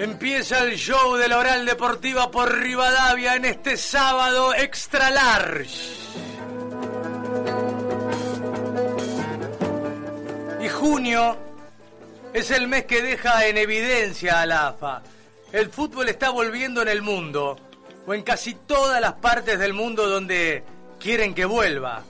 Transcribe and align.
Empieza 0.00 0.64
el 0.64 0.78
show 0.78 1.16
de 1.16 1.28
la 1.28 1.36
Oral 1.36 1.66
Deportiva 1.66 2.30
por 2.30 2.58
Rivadavia 2.58 3.36
en 3.36 3.44
este 3.44 3.76
sábado 3.76 4.54
extra 4.54 5.10
large. 5.10 5.68
Y 10.58 10.68
junio 10.70 11.36
es 12.32 12.50
el 12.50 12.66
mes 12.66 12.86
que 12.86 13.02
deja 13.02 13.44
en 13.46 13.58
evidencia 13.58 14.40
a 14.40 14.46
la 14.46 14.68
AFA. 14.68 15.02
El 15.52 15.68
fútbol 15.68 16.08
está 16.08 16.30
volviendo 16.30 16.80
en 16.80 16.88
el 16.88 17.02
mundo, 17.02 17.58
o 18.06 18.14
en 18.14 18.22
casi 18.22 18.54
todas 18.54 19.02
las 19.02 19.12
partes 19.12 19.58
del 19.58 19.74
mundo 19.74 20.08
donde 20.08 20.64
quieren 20.98 21.34
que 21.34 21.44
vuelva. 21.44 22.02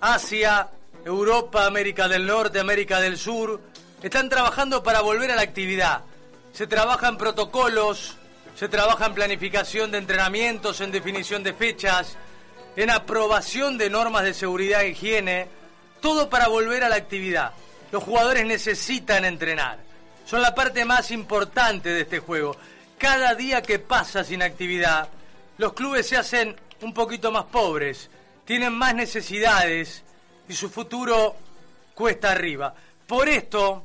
Asia, 0.00 0.70
Europa, 1.04 1.66
América 1.66 2.08
del 2.08 2.26
Norte, 2.26 2.58
América 2.58 3.00
del 3.00 3.18
Sur, 3.18 3.60
están 4.02 4.30
trabajando 4.30 4.82
para 4.82 5.02
volver 5.02 5.30
a 5.30 5.36
la 5.36 5.42
actividad 5.42 6.04
se 6.54 6.68
trabaja 6.68 7.08
en 7.08 7.18
protocolos, 7.18 8.16
se 8.54 8.68
trabaja 8.68 9.06
en 9.06 9.14
planificación 9.14 9.90
de 9.90 9.98
entrenamientos, 9.98 10.80
en 10.80 10.92
definición 10.92 11.42
de 11.42 11.52
fechas, 11.52 12.16
en 12.76 12.90
aprobación 12.90 13.76
de 13.76 13.90
normas 13.90 14.22
de 14.22 14.34
seguridad 14.34 14.82
e 14.82 14.90
higiene, 14.90 15.48
todo 16.00 16.30
para 16.30 16.46
volver 16.46 16.84
a 16.84 16.88
la 16.88 16.94
actividad. 16.94 17.52
Los 17.90 18.04
jugadores 18.04 18.46
necesitan 18.46 19.24
entrenar. 19.24 19.78
Son 20.26 20.40
la 20.40 20.54
parte 20.54 20.84
más 20.84 21.10
importante 21.10 21.88
de 21.88 22.02
este 22.02 22.20
juego. 22.20 22.56
Cada 22.98 23.34
día 23.34 23.60
que 23.60 23.80
pasa 23.80 24.22
sin 24.22 24.40
actividad, 24.40 25.08
los 25.58 25.72
clubes 25.72 26.08
se 26.08 26.16
hacen 26.16 26.54
un 26.82 26.94
poquito 26.94 27.32
más 27.32 27.46
pobres, 27.46 28.10
tienen 28.44 28.72
más 28.72 28.94
necesidades 28.94 30.04
y 30.48 30.54
su 30.54 30.70
futuro 30.70 31.34
cuesta 31.94 32.30
arriba. 32.30 32.74
Por 33.08 33.28
esto, 33.28 33.84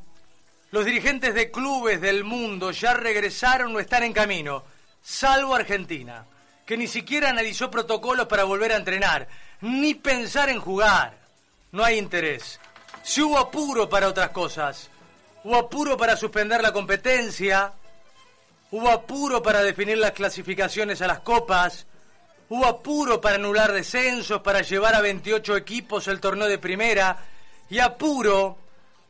los 0.72 0.86
dirigentes 0.86 1.34
de 1.34 1.52
clubes 1.52 2.00
del 2.02 2.23
mundo 2.23 2.72
ya 2.72 2.94
regresaron 2.94 3.75
o 3.75 3.80
están 3.80 4.03
en 4.03 4.14
camino, 4.14 4.64
salvo 5.02 5.56
Argentina, 5.56 6.25
que 6.66 6.78
ni 6.78 6.88
siquiera 6.88 7.30
analizó 7.30 7.72
protocolos 7.72 8.28
para 8.28 8.44
volver 8.44 8.72
a 8.72 8.78
entrenar, 8.78 9.28
ni 9.62 9.95
pensar 9.95 10.50
en 10.50 10.59
jugar. 10.59 11.17
No 11.72 11.84
hay 11.84 11.97
interés. 11.97 12.59
Si 13.03 13.22
hubo 13.22 13.38
apuro 13.40 13.90
para 13.90 14.08
otras 14.08 14.30
cosas, 14.30 14.90
hubo 15.44 15.58
apuro 15.58 15.97
para 15.97 16.16
suspender 16.16 16.62
la 16.62 16.72
competencia, 16.72 17.74
hubo 18.72 18.90
apuro 18.90 19.41
para 19.41 19.63
definir 19.63 19.97
las 19.97 20.12
clasificaciones 20.12 21.01
a 21.01 21.07
las 21.07 21.22
copas, 21.22 21.88
hubo 22.50 22.68
apuro 22.68 23.19
para 23.19 23.36
anular 23.36 23.72
descensos, 23.72 24.41
para 24.41 24.62
llevar 24.62 24.94
a 24.94 25.01
28 25.01 25.57
equipos 25.57 26.07
el 26.07 26.19
torneo 26.19 26.47
de 26.47 26.59
primera, 26.59 27.18
y 27.69 27.80
apuro 27.80 28.57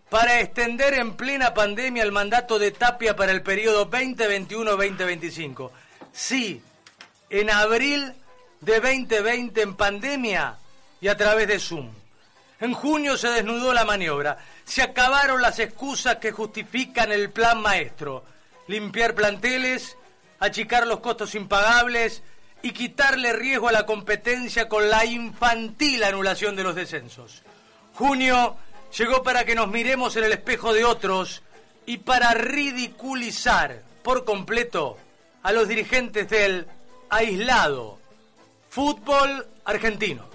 para 0.09 0.39
extender 0.39 0.95
en 0.95 1.15
plena 1.15 1.53
pandemia 1.53 2.03
el 2.03 2.11
mandato 2.11 2.57
de 2.57 2.71
Tapia 2.71 3.15
para 3.15 3.31
el 3.31 3.41
periodo 3.41 3.89
2021-2025. 3.89 5.71
Sí, 6.11 6.61
en 7.29 7.49
abril 7.49 8.13
de 8.61 8.79
2020 8.79 9.61
en 9.61 9.75
pandemia 9.75 10.57
y 10.99 11.07
a 11.07 11.15
través 11.15 11.47
de 11.47 11.59
Zoom. 11.59 11.89
En 12.59 12.73
junio 12.73 13.17
se 13.17 13.29
desnudó 13.29 13.73
la 13.73 13.85
maniobra. 13.85 14.37
Se 14.65 14.81
acabaron 14.81 15.41
las 15.41 15.59
excusas 15.59 16.17
que 16.17 16.31
justifican 16.31 17.11
el 17.11 17.29
plan 17.29 17.61
maestro. 17.61 18.25
Limpiar 18.67 19.15
planteles, 19.15 19.95
achicar 20.39 20.85
los 20.85 20.99
costos 20.99 21.35
impagables 21.35 22.21
y 22.61 22.71
quitarle 22.71 23.31
riesgo 23.31 23.69
a 23.69 23.71
la 23.71 23.85
competencia 23.85 24.67
con 24.67 24.89
la 24.89 25.05
infantil 25.05 26.03
anulación 26.03 26.55
de 26.55 26.63
los 26.63 26.75
descensos. 26.75 27.43
Junio 27.93 28.57
llegó 28.97 29.23
para 29.23 29.45
que 29.45 29.55
nos 29.55 29.67
miremos 29.67 30.15
en 30.15 30.23
el 30.23 30.33
espejo 30.33 30.73
de 30.73 30.85
otros 30.85 31.43
y 31.85 31.97
para 31.97 32.33
ridiculizar 32.33 33.83
por 34.03 34.25
completo 34.25 34.97
a 35.43 35.51
los 35.51 35.67
dirigentes 35.67 36.29
del 36.29 36.67
aislado 37.09 37.99
fútbol 38.69 39.47
argentino. 39.65 40.29